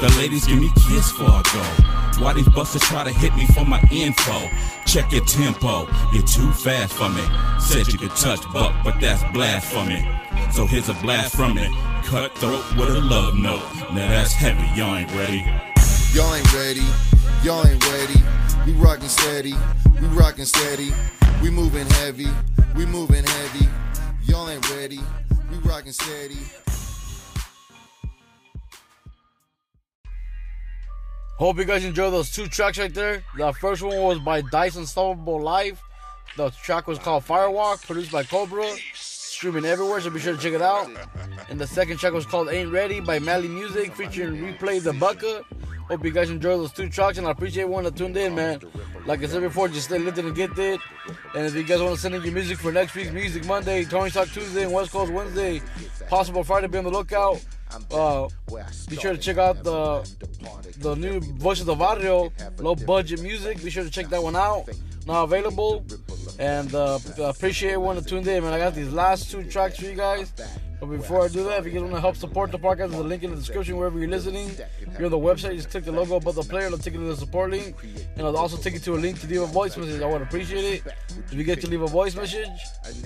The 0.00 0.14
ladies 0.18 0.46
give 0.46 0.58
me 0.58 0.70
kiss 0.74 1.10
for 1.10 1.24
I 1.24 1.42
go. 1.54 2.22
Why 2.22 2.32
these 2.32 2.48
busters 2.48 2.82
try 2.82 3.04
to 3.04 3.12
hit 3.12 3.34
me 3.36 3.46
for 3.46 3.64
my 3.64 3.80
info? 3.92 4.50
Check 4.86 5.12
your 5.12 5.24
tempo, 5.24 5.86
you're 6.12 6.26
too 6.26 6.50
fast 6.52 6.94
for 6.94 7.08
me. 7.08 7.22
Said 7.60 7.86
you 7.86 7.98
could 7.98 8.16
touch 8.16 8.42
buck, 8.52 8.74
but 8.82 9.00
that's 9.00 9.22
blasphemy. 9.32 10.02
So 10.50 10.66
here's 10.66 10.88
a 10.88 10.94
blast 10.94 11.36
from 11.36 11.58
it. 11.58 11.70
Cutthroat 12.04 12.64
with 12.76 12.90
a 12.90 13.00
love 13.00 13.36
note. 13.36 13.62
Now 13.92 14.08
that's 14.08 14.32
heavy, 14.32 14.66
y'all 14.74 14.96
ain't 14.96 15.12
ready. 15.14 15.46
Y'all 16.12 16.34
ain't 16.34 16.52
ready. 16.54 16.86
Y'all 17.44 17.66
ain't 17.66 17.84
ready. 17.86 18.37
We 18.68 18.74
rockin' 18.74 19.08
steady. 19.08 19.54
We 19.98 20.06
rockin' 20.08 20.44
steady. 20.44 20.92
We 21.42 21.48
moving 21.48 21.86
heavy. 21.86 22.26
We 22.76 22.84
moving 22.84 23.24
heavy. 23.24 23.66
Y'all 24.26 24.46
ain't 24.50 24.70
ready. 24.76 25.00
We 25.50 25.56
rockin' 25.66 25.94
steady. 25.94 26.36
Hope 31.38 31.56
you 31.56 31.64
guys 31.64 31.82
enjoy 31.82 32.10
those 32.10 32.30
two 32.30 32.46
tracks 32.46 32.76
right 32.78 32.92
there. 32.92 33.24
The 33.38 33.54
first 33.54 33.80
one 33.80 33.96
was 34.02 34.18
by 34.18 34.42
Dice 34.42 34.76
Unstoppable 34.76 35.40
Life. 35.40 35.80
The 36.36 36.50
track 36.50 36.86
was 36.86 36.98
called 36.98 37.24
Firewalk, 37.24 37.86
produced 37.86 38.12
by 38.12 38.24
Kobra. 38.24 38.76
Streaming 38.92 39.64
everywhere, 39.64 40.02
so 40.02 40.10
be 40.10 40.20
sure 40.20 40.36
to 40.36 40.42
check 40.42 40.52
it 40.52 40.60
out. 40.60 40.90
And 41.48 41.58
the 41.58 41.66
second 41.66 41.96
track 41.96 42.12
was 42.12 42.26
called 42.26 42.50
Ain't 42.50 42.70
Ready 42.70 43.00
by 43.00 43.18
Mally 43.18 43.48
Muzik, 43.48 43.94
featuring 43.94 44.36
ReePlay 44.36 44.82
Tha 44.82 44.90
Bucka. 44.90 45.42
Hope 45.88 46.04
you 46.04 46.10
guys 46.10 46.28
enjoy 46.28 46.56
those 46.58 46.72
two 46.72 46.90
tracks, 46.90 47.16
and 47.16 47.26
I 47.26 47.30
appreciate 47.30 47.62
everyone 47.62 47.84
that 47.84 47.96
tuned 47.96 48.16
in, 48.16 48.34
man. 48.34 48.60
Like 49.06 49.22
I 49.22 49.26
said 49.26 49.40
before, 49.40 49.68
just 49.68 49.88
stay 49.88 49.98
lifted 49.98 50.26
and 50.26 50.34
get 50.34 50.56
it. 50.58 50.80
And 51.34 51.46
if 51.46 51.54
you 51.54 51.62
guys 51.62 51.80
want 51.80 51.94
to 51.94 52.00
send 52.00 52.14
in 52.14 52.22
your 52.22 52.32
music 52.34 52.58
for 52.58 52.70
next 52.70 52.94
week's 52.94 53.10
Music 53.10 53.46
Monday, 53.46 53.84
Tony 53.84 54.10
Talk 54.10 54.28
Tuesday, 54.28 54.64
and 54.64 54.72
West 54.72 54.92
Coast 54.92 55.10
Wednesday, 55.10 55.62
possible 56.08 56.44
Friday, 56.44 56.66
be 56.66 56.76
on 56.76 56.84
the 56.84 56.90
lookout. 56.90 57.42
Uh, 57.90 58.28
be 58.88 58.96
sure 58.96 59.12
to 59.12 59.18
check 59.18 59.38
out 59.38 59.64
the 59.64 60.06
the 60.78 60.94
new 60.94 61.20
Voices 61.20 61.62
of 61.62 61.66
the 61.66 61.74
Barrio, 61.74 62.32
low 62.58 62.74
budget 62.74 63.22
music. 63.22 63.62
Be 63.62 63.70
sure 63.70 63.84
to 63.84 63.90
check 63.90 64.08
that 64.08 64.22
one 64.22 64.36
out. 64.36 64.68
Now 65.06 65.24
available. 65.24 65.84
And 66.38 66.74
uh, 66.74 66.98
appreciate 67.18 67.72
everyone 67.72 67.96
that 67.96 68.06
tuned 68.06 68.26
in, 68.26 68.44
man. 68.44 68.52
I 68.52 68.58
got 68.58 68.74
these 68.74 68.92
last 68.92 69.30
two 69.30 69.42
tracks 69.44 69.78
for 69.78 69.86
you 69.86 69.94
guys. 69.94 70.32
But 70.80 70.86
before 70.86 71.24
I 71.24 71.28
do 71.28 71.42
that, 71.44 71.58
if 71.58 71.66
you 71.66 71.72
guys 71.72 71.82
want 71.82 71.94
to 71.94 72.00
help 72.00 72.16
support 72.16 72.52
the 72.52 72.58
podcast, 72.58 72.90
there's 72.90 72.94
a 72.94 73.02
link 73.02 73.24
in 73.24 73.30
the 73.30 73.36
description 73.36 73.76
wherever 73.76 73.98
you're 73.98 74.08
listening. 74.08 74.50
You're 74.96 75.06
on 75.06 75.10
the 75.10 75.18
website, 75.18 75.56
just 75.56 75.70
click 75.70 75.84
the 75.84 75.92
logo 75.92 76.16
above 76.16 76.36
the 76.36 76.42
player, 76.42 76.66
it'll 76.66 76.78
take 76.78 76.94
you 76.94 77.00
to 77.00 77.06
the 77.06 77.16
support 77.16 77.50
link. 77.50 77.74
And 77.82 78.18
it'll 78.18 78.36
also 78.36 78.56
take 78.56 78.74
you 78.74 78.80
to 78.80 78.94
a 78.94 78.96
link 78.96 79.20
to 79.20 79.26
leave 79.26 79.42
a 79.42 79.46
voice 79.46 79.76
message. 79.76 80.00
I 80.00 80.06
would 80.06 80.22
appreciate 80.22 80.64
it. 80.64 80.94
If 81.26 81.34
you 81.34 81.44
get 81.44 81.60
to 81.62 81.68
leave 81.68 81.82
a 81.82 81.88
voice 81.88 82.14
message 82.14 82.48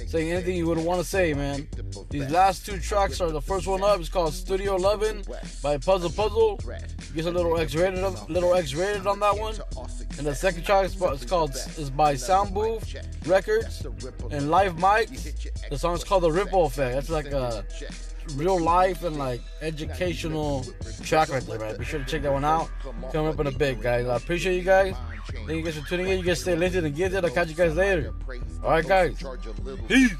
saying 0.07 0.31
anything 0.31 0.57
you 0.57 0.67
would 0.67 0.79
want 0.79 1.01
to 1.01 1.07
say, 1.07 1.33
man. 1.33 1.67
These 2.11 2.31
last 2.31 2.67
two 2.67 2.79
tracks 2.79 3.21
are 3.21 3.31
the 3.31 3.41
first 3.41 3.67
one 3.67 3.83
up. 3.83 3.99
It's 4.01 4.09
called 4.09 4.35
Studio 4.35 4.77
Lovin' 4.77 5.23
by 5.63 5.79
Puzzle 5.79 6.11
Puzzle. 6.11 6.61
Gets 7.15 7.27
a 7.27 7.31
little 7.31 7.59
X 7.59 7.75
rated, 7.75 8.01
little 8.29 8.55
X 8.55 8.75
rated 8.75 9.07
on 9.07 9.21
that 9.21 9.37
one. 9.37 9.55
And 10.19 10.27
the 10.27 10.35
second 10.35 10.65
track 10.65 10.85
is 10.87 11.25
called 11.25 11.55
is 11.79 11.91
by 11.91 12.15
Sound 12.17 12.53
Booth 12.53 12.95
Records 13.27 13.87
and 14.31 14.51
Live 14.51 14.79
Mic. 14.79 15.09
The 15.71 15.79
song 15.79 15.95
is 15.95 16.05
called 16.05 16.23
The 16.23 16.33
Ripple 16.33 16.67
Effect. 16.67 16.95
That's 16.95 17.11
like 17.11 17.27
a 17.27 17.62
real 18.37 18.61
life 18.61 19.03
and 19.03 19.17
like 19.17 19.41
educational 19.61 20.65
track 21.03 21.29
right 21.31 21.43
there, 21.47 21.59
man. 21.59 21.77
Be 21.77 21.85
sure 21.85 21.99
to 22.01 22.05
check 22.07 22.23
that 22.23 22.33
one 22.33 22.45
out. 22.45 22.71
Coming 23.13 23.33
up 23.33 23.41
in 23.41 23.47
a 23.49 23.53
bit, 23.53 23.81
guys. 23.81 24.07
I 24.07 24.17
appreciate 24.17 24.57
you 24.57 24.63
guys. 24.63 24.95
Thank 25.47 25.51
you 25.51 25.63
guys 25.63 25.77
for 25.79 25.89
tuning 25.89 26.09
in. 26.09 26.19
You 26.19 26.25
guys 26.25 26.41
stay 26.41 26.55
lifted 26.55 26.85
and 26.85 26.95
get 26.95 27.13
it. 27.15 27.25
I'll 27.25 27.31
catch 27.31 27.49
you 27.49 27.55
guys 27.55 27.75
later. 27.75 28.13
All 28.63 28.71
right, 28.71 28.87
guys. 28.87 29.19
Peace. 29.89 30.13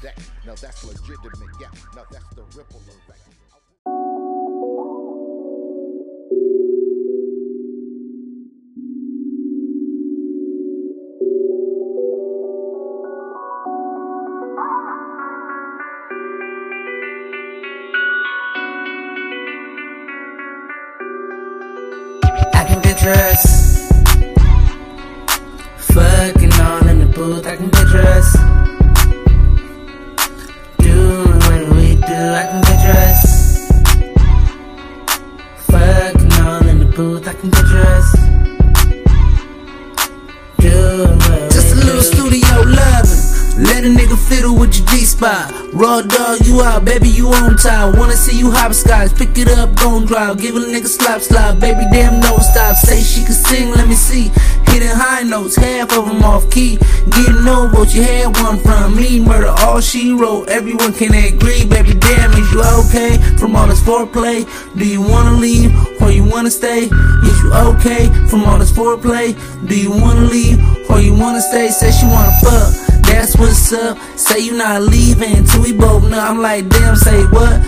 Studio 42.03 42.61
loving. 42.67 43.33
Let 43.63 43.85
a 43.85 43.87
nigga 43.87 44.17
fiddle 44.17 44.55
with 44.57 44.75
your 44.77 44.87
G 44.87 45.05
spot. 45.05 45.53
Raw 45.73 46.01
dog, 46.01 46.45
you 46.45 46.61
out, 46.61 46.85
baby, 46.85 47.07
you 47.07 47.29
on 47.29 47.55
top. 47.55 47.95
Wanna 47.95 48.15
see 48.15 48.37
you 48.37 48.51
hopscotch. 48.51 49.15
Pick 49.15 49.37
it 49.37 49.47
up, 49.47 49.75
gon' 49.75 50.05
drive. 50.05 50.39
Give 50.39 50.55
a 50.55 50.59
nigga 50.59 50.87
slap 50.87 51.21
slap. 51.21 51.59
Baby, 51.59 51.85
damn, 51.91 52.19
no 52.19 52.37
stop. 52.39 52.75
Say 52.75 53.01
she 53.01 53.23
can 53.23 53.33
sing, 53.33 53.69
let 53.71 53.87
me 53.87 53.95
see. 53.95 54.31
Hitting 54.73 54.89
high 54.89 55.21
notes, 55.21 55.55
half 55.55 55.95
of 55.95 56.07
them 56.07 56.23
off 56.23 56.49
key. 56.49 56.77
Getting 57.11 57.45
no 57.45 57.67
votes, 57.67 57.93
you 57.93 58.01
had 58.01 58.35
one 58.41 58.57
from 58.57 58.95
me. 58.95 59.19
Murder 59.19 59.53
all 59.59 59.79
she 59.79 60.11
wrote, 60.11 60.49
everyone 60.49 60.93
can 60.93 61.13
agree. 61.13 61.63
Baby, 61.63 61.93
damn, 61.93 62.31
is 62.33 62.51
you 62.51 62.63
okay? 62.81 63.19
From 63.37 63.55
all 63.55 63.67
this 63.67 63.81
foreplay, 63.81 64.49
do 64.75 64.83
you 64.87 64.99
wanna 64.99 65.33
leave 65.37 65.69
or 66.01 66.09
you 66.11 66.23
wanna 66.23 66.49
stay? 66.49 66.89
Is 66.89 67.43
you 67.43 67.53
okay? 67.53 68.09
From 68.29 68.45
all 68.45 68.57
this 68.57 68.71
foreplay, 68.71 69.37
do 69.67 69.79
you 69.79 69.91
wanna 69.91 70.21
leave 70.21 70.57
or 70.89 70.99
you 70.99 71.13
wanna 71.13 71.41
stay? 71.41 71.69
Say 71.69 71.91
she 71.91 72.07
wanna 72.07 72.33
fuck. 72.41 72.73
That's 73.05 73.37
what's 73.37 73.71
up. 73.73 73.99
Say 74.17 74.39
you 74.39 74.57
not 74.57 74.81
leaving 74.81 75.45
till 75.45 75.61
we 75.61 75.71
both 75.71 76.09
know. 76.09 76.19
I'm 76.19 76.41
like, 76.41 76.67
damn, 76.67 76.95
say 76.95 77.25
what? 77.25 77.61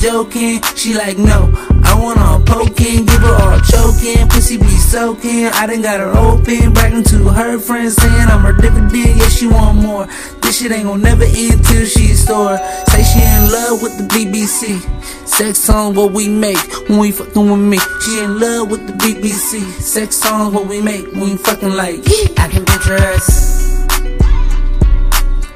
Joking. 0.00 0.62
She 0.76 0.94
like, 0.94 1.18
no. 1.18 1.52
I 1.84 1.94
want 2.00 2.18
her 2.18 2.40
poking, 2.46 3.04
give 3.04 3.20
her 3.20 3.34
all 3.34 3.60
choking. 3.60 4.26
Pussy 4.28 4.56
be 4.56 4.68
soaking. 4.68 5.46
I 5.46 5.66
done 5.66 5.82
got 5.82 6.00
her 6.00 6.10
open, 6.16 6.72
bragging 6.72 7.02
to 7.04 7.28
her 7.28 7.58
friends, 7.58 7.96
saying 7.96 8.28
I'm 8.28 8.40
her 8.40 8.52
dividend. 8.52 8.92
Yeah, 9.18 9.28
she 9.28 9.46
want 9.46 9.76
more. 9.78 10.06
This 10.40 10.58
shit 10.58 10.72
ain't 10.72 10.84
gon' 10.84 11.02
never 11.02 11.24
end 11.24 11.64
till 11.66 11.84
she 11.84 12.14
store. 12.14 12.56
Say 12.88 13.02
she 13.02 13.20
in 13.20 13.52
love 13.52 13.82
with 13.82 13.98
the 13.98 14.04
BBC. 14.08 14.80
Sex 15.28 15.58
songs 15.58 15.96
what 15.96 16.12
we 16.12 16.28
make 16.28 16.56
when 16.88 16.98
we 16.98 17.12
fucking 17.12 17.50
with 17.50 17.60
me. 17.60 17.78
She 18.02 18.20
in 18.24 18.40
love 18.40 18.70
with 18.70 18.86
the 18.86 18.94
BBC. 18.94 19.60
Sex 19.82 20.16
songs 20.16 20.54
what 20.54 20.66
we 20.66 20.80
make 20.80 21.06
when 21.12 21.20
we 21.20 21.36
fucking 21.36 21.74
like. 21.74 22.00
I 22.38 22.48
can 22.48 22.64
picture 22.64 22.94
us 22.96 23.84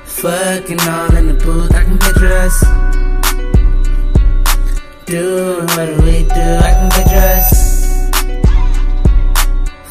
fucking 0.05 0.81
all 0.81 1.17
in 1.17 1.29
the 1.29 1.41
booth. 1.43 1.75
I 1.75 1.85
can 1.85 1.99
picture 1.99 2.33
us 2.33 2.94
doing 5.07 5.67
what 5.67 5.89
we 6.03 6.23
do. 6.23 6.49
I 6.67 6.71
can 6.73 6.89
get 6.91 7.09
dressed. 7.09 8.15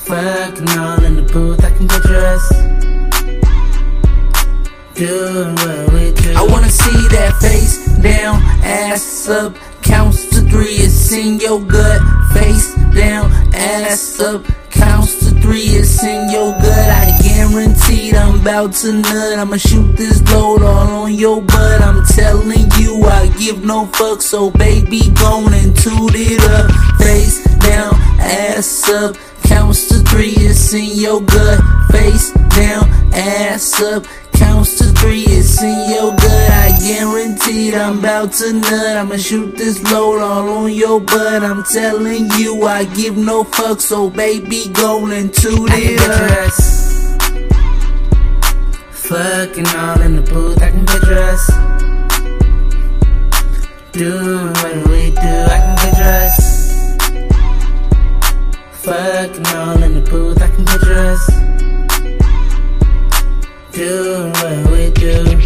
fucking 0.07 0.69
all 0.79 1.03
in 1.03 1.15
the 1.15 1.29
booth. 1.31 1.63
I 1.63 1.69
can 1.71 1.87
picture 1.87 2.17
us 2.17 2.49
doing 4.95 5.55
what 5.55 5.93
we 5.93 6.11
do. 6.13 6.33
I 6.35 6.43
wanna 6.49 6.69
see 6.69 7.07
that 7.09 7.33
face 7.41 7.85
down, 8.01 8.41
ass 8.63 9.29
up, 9.29 9.55
counts 9.81 10.29
to 10.29 10.41
three, 10.41 10.75
it's 10.85 11.11
in 11.11 11.39
your 11.39 11.61
gut. 11.61 12.01
Face 12.33 12.73
down, 12.95 13.31
ass 13.53 14.19
up, 14.19 14.45
counts 14.69 15.19
to 15.19 15.41
three, 15.41 15.77
it's 15.79 16.03
in 16.03 16.29
your 16.31 16.51
gut. 16.53 16.89
I 16.89 17.22
guaranteed 17.53 18.15
I'm 18.15 18.41
about 18.41 18.73
to 18.81 18.93
nut. 18.93 19.37
I'ma 19.37 19.57
shoot 19.57 19.95
this 19.95 20.21
load 20.31 20.63
all 20.63 21.03
on 21.03 21.13
your 21.13 21.39
butt. 21.41 21.81
I'm 21.81 22.03
telling 22.05 22.65
you, 22.79 23.03
I 23.03 23.27
give 23.37 23.63
no 23.63 23.85
fuck, 23.85 24.21
so 24.23 24.49
baby, 24.49 25.01
go 25.11 25.45
and 25.47 25.75
toot 25.77 26.15
it 26.15 26.41
up. 26.49 26.71
Face 26.99 27.43
down, 27.59 27.93
ass 28.19 28.89
up. 28.89 29.15
Counts 29.43 29.87
to 29.89 29.99
three, 30.09 30.33
it's 30.35 30.73
in 30.73 30.97
your 30.99 31.21
gut. 31.21 31.59
Face 31.91 32.31
down, 32.57 32.89
ass 33.13 33.79
up. 33.83 34.05
Counts 34.33 34.79
to 34.79 34.85
three, 34.85 35.23
it's 35.27 35.61
in 35.61 35.91
your 35.91 36.11
gut. 36.11 36.49
I 36.49 36.75
guaranteed 36.81 37.75
I'm 37.75 37.99
about 37.99 38.31
to 38.33 38.53
nut. 38.53 38.97
I'ma 38.97 39.17
shoot 39.17 39.55
this 39.55 39.79
load 39.91 40.21
all 40.21 40.49
on 40.49 40.73
your 40.73 40.99
butt. 40.99 41.43
I'm 41.43 41.63
telling 41.63 42.31
you, 42.39 42.63
I 42.63 42.85
give 42.85 43.15
no 43.15 43.43
fuck, 43.43 43.79
so 43.79 44.09
baby, 44.09 44.69
go 44.73 45.05
and 45.05 45.31
toot 45.31 45.69
it 45.71 46.01
up. 46.09 46.82
Fucking 49.13 49.67
all 49.67 50.01
in 50.01 50.15
the 50.15 50.23
booth. 50.23 50.59
I 50.63 50.71
can 50.71 50.85
picture 50.87 51.19
us 51.19 51.45
doing 53.91 54.47
what 54.61 54.75
we 54.89 55.11
do. 55.11 55.35
I 55.53 55.59
can 55.63 55.77
picture 55.77 56.13
us 56.25 56.37
Fucking 58.83 59.47
all 59.55 59.81
in 59.83 59.93
the 59.93 60.09
booth, 60.09 60.41
I 60.41 60.47
can 60.47 60.65
picture 60.65 60.97
us 61.11 61.23
doing 63.71 64.31
what 64.33 64.71
we 64.71 64.89
do. 64.89 65.42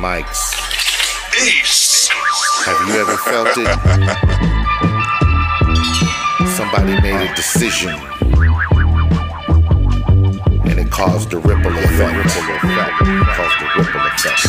Live 0.00 0.24
mics. 0.24 0.54
Have 2.64 2.88
you 2.88 2.94
ever 3.00 3.16
felt 3.18 3.48
it? 3.58 3.68
Somebody 6.56 7.00
made 7.02 7.20
a 7.20 7.34
decision 7.34 7.90
and 10.68 10.78
it 10.78 10.90
caused 10.90 11.32
a 11.34 11.38
ripple 11.38 11.76
effect. 11.76 12.30
Caused 13.36 13.60
a 13.60 13.68
ripple 13.76 14.00
effect. 14.06 14.40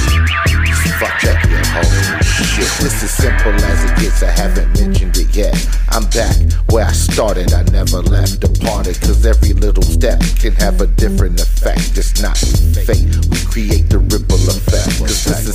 Fuck 1.00 1.20
check 1.20 1.44
it, 1.44 1.66
holy 1.68 2.44
shit. 2.46 2.70
This 2.80 3.04
is 3.04 3.12
simple 3.12 3.54
as 3.54 3.92
it 3.92 4.00
gets. 4.00 4.24
I 4.24 4.32
haven't 4.32 4.80
mentioned 4.80 5.18
it 5.18 5.36
yet. 5.36 5.56
I'm 5.90 6.06
back 6.12 6.36
where 6.70 6.86
I 6.86 6.92
started. 6.92 7.54
I 7.54 7.64
never 7.72 8.02
left 8.02 8.42
the 8.42 8.48
party. 8.66 8.94
Cause 8.94 9.26
every 9.26 9.54
little 9.54 9.84
step 9.84 10.22
can 10.40 10.54
have 10.54 10.80
a 10.80 10.88
different 10.88 11.42
effect. 11.42 11.98
It's 11.98 12.22
not 12.22 12.38
fate. 12.38 13.31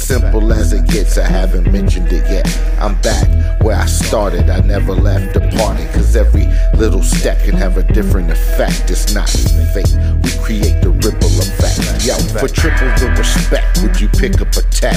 Simple 0.06 0.52
as 0.52 0.72
it 0.72 0.86
gets. 0.86 1.18
I 1.18 1.26
haven't 1.26 1.72
mentioned 1.72 2.12
it 2.12 2.30
yet. 2.30 2.46
I'm 2.78 2.94
back 3.02 3.60
where 3.60 3.76
I 3.76 3.86
started. 3.86 4.48
I 4.48 4.60
never 4.60 4.92
left 4.92 5.34
the 5.34 5.40
party. 5.58 5.84
Cause 5.86 6.14
every 6.14 6.46
little 6.78 7.02
step 7.02 7.42
can 7.42 7.56
have 7.56 7.76
a 7.76 7.82
different 7.92 8.30
effect. 8.30 8.88
It's 8.88 9.12
not 9.12 9.28
fate. 9.74 9.90
We 10.22 10.30
create 10.44 10.80
the 10.80 10.90
ripple 10.90 11.34
effect. 11.42 12.06
Yo, 12.06 12.14
for 12.38 12.46
triple 12.46 12.86
the 13.02 13.12
respect, 13.18 13.82
would 13.82 14.00
you 14.00 14.08
pick 14.08 14.40
up 14.40 14.54
a 14.54 14.62
tag? 14.70 14.94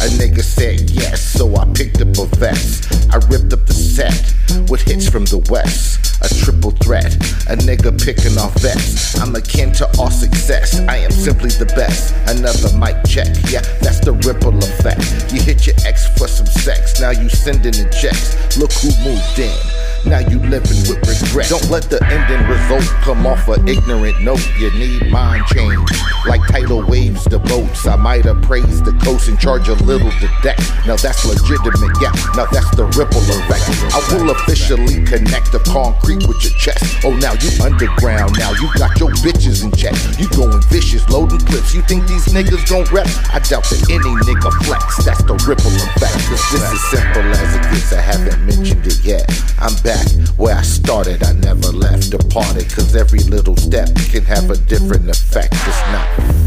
A 0.00 0.08
nigga 0.16 0.42
said 0.42 0.88
yes, 0.88 1.20
so 1.20 1.54
I 1.54 1.66
picked 1.74 2.00
up 2.00 2.16
a 2.16 2.24
vest. 2.36 2.88
I 3.12 3.16
ripped 3.28 3.52
up 3.52 3.66
the 3.66 3.74
set 3.74 4.32
with 4.70 4.80
hits 4.82 5.08
from 5.08 5.26
the 5.26 5.46
west. 5.50 6.02
A 6.22 6.34
triple 6.42 6.70
threat, 6.70 7.14
a 7.46 7.56
nigga 7.68 7.92
picking 8.02 8.38
off 8.38 8.54
vets. 8.60 9.20
I'm 9.20 9.34
akin 9.36 9.72
to 9.74 9.86
all 9.98 10.10
success, 10.10 10.80
I 10.88 10.96
am 10.96 11.10
simply 11.10 11.50
the 11.50 11.66
best. 11.76 12.14
Another 12.26 12.72
mic 12.78 12.96
check, 13.06 13.28
yeah, 13.50 13.60
that's 13.82 14.00
the 14.00 14.12
ripple 14.24 14.45
effect. 14.54 15.32
You 15.32 15.40
hit 15.40 15.66
your 15.66 15.76
ex 15.84 16.06
for 16.18 16.28
some 16.28 16.46
sex, 16.46 17.00
now 17.00 17.10
you 17.10 17.28
sending 17.28 17.74
in 17.74 17.90
checks. 17.90 18.56
Look 18.56 18.72
who 18.72 18.88
moved 19.04 19.38
in. 19.38 19.85
Now 20.06 20.20
you 20.20 20.38
living 20.38 20.86
with 20.86 21.02
regret. 21.02 21.50
Don't 21.50 21.68
let 21.68 21.90
the 21.90 21.98
ending 22.06 22.46
result 22.46 22.86
come 23.02 23.26
off 23.26 23.48
an 23.48 23.66
ignorant 23.66 24.22
note. 24.22 24.46
You 24.56 24.70
need 24.78 25.10
mind 25.10 25.44
change. 25.46 25.90
Like 26.28 26.40
tidal 26.46 26.86
waves 26.86 27.24
to 27.24 27.40
boats. 27.40 27.86
I 27.86 27.96
might 27.96 28.24
have 28.24 28.40
praised 28.42 28.84
the 28.84 28.92
coast 29.02 29.26
and 29.28 29.38
charge 29.38 29.68
a 29.68 29.74
little 29.74 30.10
to 30.10 30.28
deck. 30.42 30.58
Now 30.86 30.94
that's 30.94 31.26
legitimate, 31.26 31.90
yeah. 31.98 32.14
Now 32.38 32.46
that's 32.46 32.70
the 32.78 32.86
ripple 32.94 33.18
effect. 33.18 33.66
I 33.90 33.98
will 34.14 34.30
officially 34.30 35.02
connect 35.02 35.50
the 35.50 35.58
concrete 35.66 36.22
with 36.22 36.38
your 36.38 36.54
chest. 36.54 37.02
Oh, 37.02 37.10
now 37.18 37.34
you 37.42 37.50
underground. 37.58 38.38
Now 38.38 38.54
you 38.62 38.70
got 38.78 38.94
your 39.02 39.10
bitches 39.26 39.66
in 39.66 39.74
check. 39.74 39.94
You 40.22 40.30
going 40.38 40.62
vicious, 40.70 41.02
loading 41.10 41.42
clips. 41.42 41.74
You 41.74 41.82
think 41.82 42.06
these 42.06 42.30
niggas 42.30 42.62
gon' 42.70 42.86
rep? 42.94 43.10
I 43.34 43.42
doubt 43.42 43.66
that 43.74 43.82
any 43.90 44.14
nigga 44.22 44.54
flex. 44.62 45.02
That's 45.02 45.22
the 45.26 45.34
ripple 45.50 45.74
effect. 45.74 46.14
Cause 46.30 46.46
this 46.54 46.62
is 46.62 46.82
simple 46.94 47.26
as 47.26 47.50
it 47.58 47.62
gets. 47.74 47.92
I 47.92 48.00
haven't 48.00 48.38
mentioned 48.46 48.86
it 48.86 49.02
yet. 49.02 49.26
I'm 49.58 49.74
back 49.82 49.95
where 50.36 50.56
I 50.56 50.62
started. 50.62 51.22
I 51.22 51.32
never 51.32 51.68
left 51.68 52.10
the 52.10 52.18
party. 52.30 52.64
Cause 52.64 52.94
every 52.96 53.20
little 53.20 53.56
step 53.56 53.88
can 54.10 54.24
have 54.24 54.50
a 54.50 54.56
different 54.56 55.08
effect. 55.08 55.54
It's 55.54 55.84
not 55.92 56.06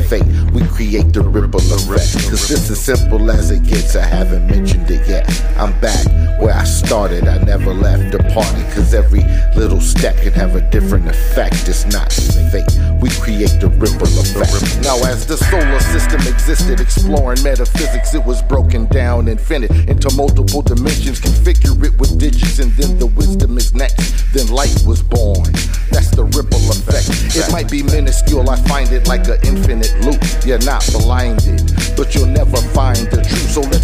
fate. 0.09 0.25
We 0.53 0.65
create 0.67 1.13
the 1.13 1.21
ripple 1.21 1.61
effect. 1.61 2.29
Cause 2.29 2.47
this 2.47 2.69
is 2.69 2.79
simple 2.79 3.31
as 3.31 3.51
it 3.51 3.63
gets. 3.63 3.95
I 3.95 4.05
haven't 4.05 4.47
mentioned 4.47 4.89
it 4.89 5.07
yet. 5.07 5.25
I'm 5.57 5.77
back 5.79 6.05
where 6.39 6.53
I 6.53 6.63
started. 6.63 7.27
I 7.27 7.37
never 7.43 7.73
left 7.73 8.11
the 8.11 8.19
party. 8.33 8.63
Cause 8.75 8.93
every 8.93 9.23
little 9.55 9.81
step 9.81 10.17
can 10.17 10.33
have 10.33 10.55
a 10.55 10.61
different 10.69 11.07
effect. 11.07 11.67
It's 11.67 11.85
not 11.85 12.11
fate. 12.51 12.69
We 13.01 13.09
create 13.21 13.55
the 13.61 13.69
ripple 13.79 14.11
effect. 14.19 14.83
Now, 14.83 14.97
as 15.07 15.25
the 15.25 15.37
solar 15.37 15.79
system 15.79 16.21
existed, 16.21 16.79
exploring 16.79 17.43
metaphysics, 17.43 18.13
it 18.13 18.23
was 18.25 18.41
broken 18.41 18.87
down 18.87 19.27
infinite 19.27 19.71
into 19.87 20.13
multiple 20.15 20.61
dimensions. 20.61 21.19
Configure 21.21 21.83
it 21.83 21.97
with 21.99 22.19
digits, 22.19 22.59
and 22.59 22.71
then 22.73 22.97
the 22.99 23.05
wisdom 23.05 23.28
is 23.35 23.73
next. 23.73 24.33
Then 24.33 24.47
light 24.47 24.75
was 24.85 25.03
born. 25.03 25.45
That's 25.91 26.09
the 26.11 26.23
ripple 26.23 26.61
effect. 26.69 27.09
It 27.35 27.51
might 27.51 27.69
be 27.69 27.83
minuscule, 27.83 28.49
I 28.49 28.57
find 28.67 28.91
it 28.91 29.07
like 29.07 29.27
an 29.27 29.37
infinite 29.43 29.93
loop. 30.01 30.21
You're 30.45 30.63
not 30.65 30.85
blinded, 30.91 31.61
but 31.97 32.13
you'll 32.13 32.27
never 32.29 32.57
find 32.73 32.97
the 33.09 33.21
truth. 33.21 33.49
So 33.51 33.61
let 33.61 33.78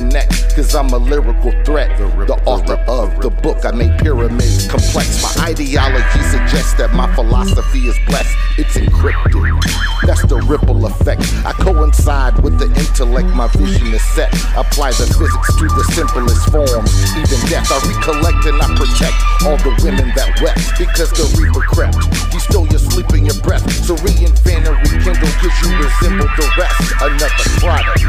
your 0.00 0.10
connect, 0.10 0.54
cause 0.56 0.74
I'm 0.74 0.92
a 0.92 0.98
lyrical 0.98 1.52
threat. 1.64 1.96
The 1.98 2.40
author 2.46 2.78
of 2.88 3.20
the 3.20 3.30
book, 3.30 3.64
I 3.64 3.70
make 3.72 3.98
pyramids 3.98 4.66
complex. 4.68 5.22
My 5.22 5.52
ideology 5.52 6.22
suggests 6.30 6.74
that 6.74 6.92
my 6.92 7.12
philosophy 7.14 7.86
is 7.86 7.98
blessed. 8.06 8.34
It's 8.58 8.76
encrypted. 8.76 9.30
That's 10.06 10.24
the 10.26 10.40
ripple 10.48 10.86
effect. 10.86 11.22
I 11.44 11.52
coincide 11.52 12.42
with 12.42 12.58
the 12.58 12.66
intellect, 12.66 13.28
my 13.36 13.48
vision 13.48 13.92
is 13.92 14.02
set. 14.14 14.32
Apply 14.56 14.92
the 14.92 15.06
physics 15.06 15.50
to 15.60 15.66
the 15.68 15.84
simplest 15.92 16.48
forms. 16.50 16.92
Even 17.16 17.40
death, 17.48 17.68
I 17.70 17.78
recollect 17.84 18.40
and 18.48 18.58
I 18.60 18.68
protect 18.74 19.16
all 19.44 19.58
the 19.60 19.72
women 19.84 20.08
that 20.16 20.40
wept 20.40 20.60
because 20.78 21.10
the 21.12 21.28
reaper 21.36 21.60
crept. 21.60 22.00
He 22.32 22.40
stole 22.40 22.66
your 22.68 22.80
sleep 22.80 23.08
and 23.10 23.26
your 23.26 23.38
breath. 23.42 23.64
So 23.84 23.94
reinvent 24.00 24.64
and 24.64 24.76
rekindle 24.88 25.32
cause 25.40 25.56
you 25.62 25.68
resemble 25.76 26.30
the 26.36 26.46
rest. 26.56 26.80
Another 27.00 27.48
product 27.60 28.00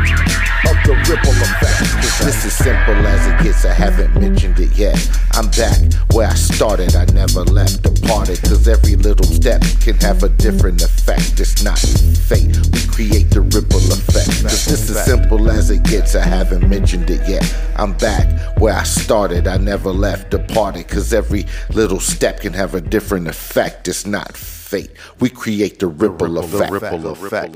of 0.71 0.75
the 0.87 0.95
ripple 1.09 1.35
effect. 1.35 1.80
Cause 1.81 2.19
this 2.19 2.45
is 2.45 2.53
simple 2.53 2.95
as 3.07 3.27
it 3.27 3.43
gets, 3.43 3.65
I 3.65 3.73
haven't 3.73 4.13
mentioned 4.19 4.59
it 4.59 4.71
yet. 4.77 4.97
I'm 5.31 5.49
back 5.51 5.79
where 6.13 6.27
I 6.27 6.35
started, 6.35 6.95
I 6.95 7.05
never 7.05 7.43
left 7.43 7.83
the 7.83 7.91
party. 8.07 8.35
Cause 8.37 8.67
every 8.67 8.95
little 8.95 9.25
step 9.25 9.61
can 9.79 9.95
have 9.97 10.21
a 10.23 10.29
different 10.29 10.81
effect. 10.83 11.39
It's 11.39 11.63
not 11.63 11.79
fate, 11.79 12.55
we 12.71 12.85
create 12.87 13.31
the 13.31 13.41
ripple 13.41 13.81
effect. 13.91 14.29
Cause 14.43 14.65
this 14.65 14.89
is 14.89 15.03
simple 15.03 15.49
as 15.49 15.71
it 15.71 15.83
gets, 15.83 16.15
I 16.15 16.23
haven't 16.23 16.69
mentioned 16.69 17.09
it 17.09 17.27
yet. 17.27 17.43
I'm 17.77 17.93
back 17.93 18.59
where 18.59 18.75
I 18.75 18.83
started, 18.83 19.47
I 19.47 19.57
never 19.57 19.91
left 19.91 20.31
the 20.31 20.39
party. 20.39 20.83
Cause 20.83 21.13
every 21.13 21.45
little 21.73 21.99
step 21.99 22.41
can 22.41 22.53
have 22.53 22.75
a 22.75 22.81
different 22.81 23.27
effect. 23.27 23.87
It's 23.87 24.05
not 24.05 24.37
fate, 24.37 24.91
we 25.19 25.29
create 25.29 25.79
the 25.79 25.87
ripple 25.87 26.37
effect. 26.37 26.71
ripple 26.71 27.07
effect. 27.07 27.55